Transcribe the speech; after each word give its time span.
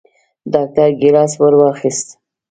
ډاکتر 0.53 0.89
ګېلاس 1.01 1.31
ورواخيست. 1.39 2.07